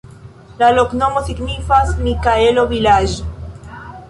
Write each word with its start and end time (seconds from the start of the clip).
La 0.61 0.69
loknomo 0.77 1.21
signifas: 1.27 1.93
Mikaelo-vilaĝ'. 2.09 3.15